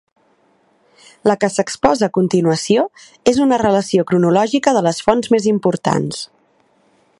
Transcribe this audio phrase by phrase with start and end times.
[1.31, 2.87] La que s'exposa a continuació
[3.33, 6.25] és una relació cronològica de les fonts més importants.